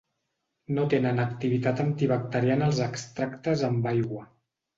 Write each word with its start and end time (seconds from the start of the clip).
No 0.77 0.85
tenen 0.93 1.21
activitat 1.23 1.81
antibacteriana 1.83 2.71
els 2.71 2.81
extractes 2.87 3.63
amb 3.71 3.87
aigua. 3.95 4.27